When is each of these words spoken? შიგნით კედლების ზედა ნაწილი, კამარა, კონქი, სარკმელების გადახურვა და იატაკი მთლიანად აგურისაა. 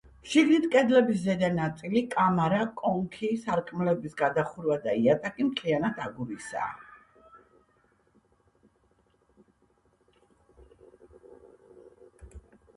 შიგნით 0.29 0.63
კედლების 0.75 1.17
ზედა 1.23 1.49
ნაწილი, 1.57 2.01
კამარა, 2.13 2.61
კონქი, 2.79 3.29
სარკმელების 3.41 4.17
გადახურვა 4.21 4.77
და 4.85 4.95
იატაკი 5.01 5.47
მთლიანად 5.49 6.01
აგურისაა. 6.07 6.73